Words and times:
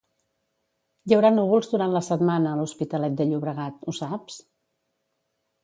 Hi 1.09 1.13
haurà 1.17 1.29
núvols 1.35 1.69
durant 1.73 1.93
la 1.97 2.01
setmana 2.09 2.53
a 2.55 2.59
l'Hospitalet 2.61 3.21
de 3.21 3.29
Llobregat, 3.29 3.79
ho 3.85 3.95
saps? 4.01 4.41